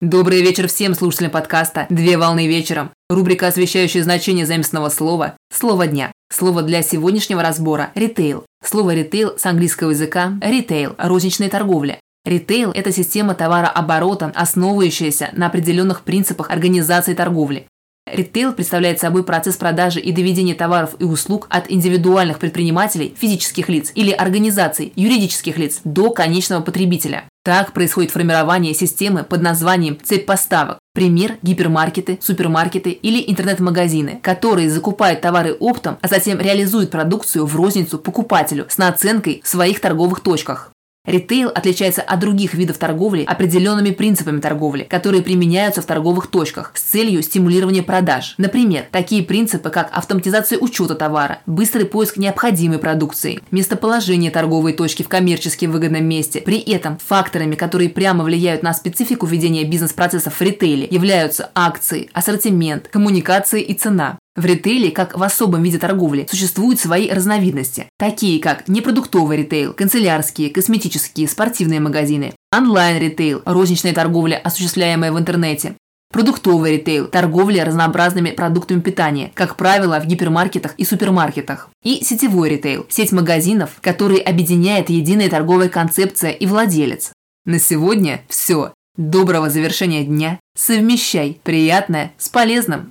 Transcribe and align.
Добрый 0.00 0.40
вечер 0.40 0.66
всем 0.66 0.94
слушателям 0.94 1.30
подкаста 1.30 1.84
«Две 1.90 2.16
волны 2.16 2.46
вечером». 2.46 2.90
Рубрика, 3.10 3.48
освещающая 3.48 4.02
значение 4.02 4.46
заместного 4.46 4.88
слова 4.88 5.36
«Слово 5.52 5.88
дня». 5.88 6.10
Слово 6.32 6.62
для 6.62 6.80
сегодняшнего 6.80 7.42
разбора– 7.42 7.90
«ритейл». 7.94 8.46
Слово 8.64 8.94
«ритейл» 8.94 9.36
с 9.36 9.44
английского 9.44 9.90
языка– 9.90 10.38
«ритейл»– 10.42 10.94
розничная 10.98 11.50
торговля. 11.50 12.00
Ритейл– 12.24 12.70
это 12.74 12.92
система 12.92 13.34
товарооборота, 13.34 14.32
основывающаяся 14.34 15.28
на 15.34 15.48
определенных 15.48 16.00
принципах 16.00 16.50
организации 16.50 17.12
торговли. 17.12 17.66
Ритейл 18.12 18.52
представляет 18.52 19.00
собой 19.00 19.24
процесс 19.24 19.56
продажи 19.56 20.00
и 20.00 20.12
доведения 20.12 20.54
товаров 20.54 20.94
и 20.98 21.04
услуг 21.04 21.46
от 21.50 21.70
индивидуальных 21.70 22.38
предпринимателей, 22.38 23.14
физических 23.18 23.68
лиц 23.68 23.92
или 23.94 24.10
организаций, 24.10 24.92
юридических 24.96 25.58
лиц 25.58 25.80
до 25.84 26.10
конечного 26.10 26.62
потребителя. 26.62 27.24
Так 27.42 27.72
происходит 27.72 28.10
формирование 28.10 28.74
системы 28.74 29.24
под 29.24 29.40
названием 29.40 29.98
цепь 30.02 30.26
поставок. 30.26 30.78
Пример– 30.92 31.38
гипермаркеты, 31.42 32.18
супермаркеты 32.20 32.90
или 32.90 33.24
интернет-магазины, 33.30 34.20
которые 34.22 34.68
закупают 34.68 35.22
товары 35.22 35.54
оптом, 35.54 35.98
а 36.02 36.08
затем 36.08 36.38
реализуют 36.38 36.90
продукцию 36.90 37.46
в 37.46 37.56
розницу 37.56 37.98
покупателю 37.98 38.66
с 38.68 38.76
наценкой 38.76 39.40
в 39.42 39.48
своих 39.48 39.80
торговых 39.80 40.20
точках. 40.20 40.72
Ритейл 41.10 41.48
отличается 41.52 42.02
от 42.02 42.20
других 42.20 42.54
видов 42.54 42.78
торговли 42.78 43.24
определенными 43.24 43.90
принципами 43.90 44.40
торговли, 44.40 44.84
которые 44.84 45.22
применяются 45.22 45.82
в 45.82 45.84
торговых 45.84 46.28
точках 46.28 46.70
с 46.74 46.82
целью 46.82 47.20
стимулирования 47.24 47.82
продаж. 47.82 48.34
Например, 48.38 48.84
такие 48.92 49.24
принципы, 49.24 49.70
как 49.70 49.90
автоматизация 49.92 50.60
учета 50.60 50.94
товара, 50.94 51.40
быстрый 51.46 51.84
поиск 51.84 52.16
необходимой 52.16 52.78
продукции, 52.78 53.40
местоположение 53.50 54.30
торговой 54.30 54.72
точки 54.72 55.02
в 55.02 55.08
коммерчески 55.08 55.66
выгодном 55.66 56.04
месте. 56.04 56.42
При 56.42 56.58
этом 56.60 56.96
факторами, 57.04 57.56
которые 57.56 57.90
прямо 57.90 58.22
влияют 58.22 58.62
на 58.62 58.72
специфику 58.72 59.26
ведения 59.26 59.64
бизнес-процессов 59.64 60.34
в 60.34 60.40
ритейле, 60.40 60.86
являются 60.88 61.50
акции, 61.56 62.08
ассортимент, 62.12 62.86
коммуникации 62.86 63.62
и 63.62 63.74
цена. 63.74 64.19
В 64.40 64.44
ритейле, 64.46 64.90
как 64.90 65.18
в 65.18 65.22
особом 65.22 65.62
виде 65.62 65.76
торговли, 65.76 66.26
существуют 66.30 66.80
свои 66.80 67.10
разновидности, 67.10 67.88
такие 67.98 68.40
как 68.40 68.68
непродуктовый 68.68 69.36
ритейл, 69.36 69.74
канцелярские, 69.74 70.48
косметические, 70.48 71.28
спортивные 71.28 71.78
магазины, 71.78 72.32
онлайн-ритейл, 72.50 73.42
розничная 73.44 73.92
торговля, 73.92 74.40
осуществляемая 74.42 75.12
в 75.12 75.18
интернете, 75.18 75.74
Продуктовый 76.10 76.72
ритейл– 76.72 77.06
торговля 77.12 77.66
разнообразными 77.66 78.30
продуктами 78.30 78.80
питания, 78.80 79.30
как 79.34 79.56
правило, 79.56 80.00
в 80.00 80.06
гипермаркетах 80.06 80.74
и 80.76 80.84
супермаркетах. 80.86 81.68
И 81.84 82.02
сетевой 82.02 82.48
ритейл– 82.48 82.86
сеть 82.88 83.12
магазинов, 83.12 83.72
которые 83.82 84.22
объединяет 84.22 84.88
единая 84.88 85.28
торговая 85.28 85.68
концепция 85.68 86.30
и 86.30 86.46
владелец. 86.46 87.12
На 87.44 87.60
сегодня 87.60 88.22
все. 88.28 88.72
Доброго 88.96 89.50
завершения 89.50 90.02
дня. 90.02 90.40
Совмещай 90.56 91.38
приятное 91.44 92.12
с 92.18 92.28
полезным. 92.30 92.90